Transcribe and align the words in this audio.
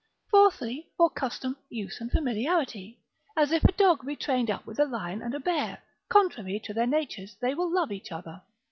Fourthly, 0.31 0.89
for 0.97 1.11
custom, 1.11 1.55
use, 1.69 2.01
and 2.01 2.11
familiarity, 2.11 2.97
as 3.37 3.51
if 3.51 3.63
a 3.65 3.71
dog 3.71 4.03
be 4.03 4.15
trained 4.15 4.49
up 4.49 4.65
with 4.65 4.79
a 4.79 4.85
lion 4.85 5.21
and 5.21 5.35
a 5.35 5.39
bear, 5.39 5.83
contrary 6.09 6.59
to 6.61 6.73
their 6.73 6.87
natures, 6.87 7.35
they 7.39 7.53
will 7.53 7.71
love 7.71 7.91
each 7.91 8.11
other. 8.11 8.41